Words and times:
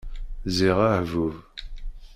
Ziɣ 0.55 0.77
ahbub! 0.89 1.35